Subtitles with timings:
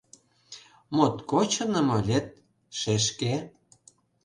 [0.95, 2.27] Моткоч чыным ойлет,
[2.79, 3.33] шешке.